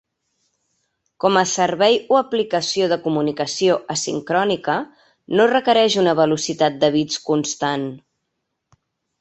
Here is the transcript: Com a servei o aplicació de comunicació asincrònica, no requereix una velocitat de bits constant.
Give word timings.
Com 1.25 1.35
a 1.41 1.43
servei 1.51 1.97
o 2.15 2.17
aplicació 2.19 2.87
de 2.95 2.97
comunicació 3.03 3.77
asincrònica, 3.97 4.79
no 5.41 5.47
requereix 5.55 5.99
una 6.05 6.19
velocitat 6.25 6.83
de 6.85 6.91
bits 6.97 7.23
constant. 7.31 7.89